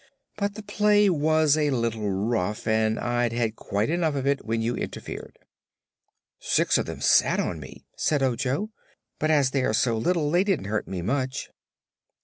[0.35, 4.59] But the play was a little rough and I'd had quite enough of it when
[4.59, 5.37] you interfered."
[6.39, 8.71] "Six of them sat on me," said Ojo,
[9.19, 11.51] "but as they are so little they didn't hurt me much."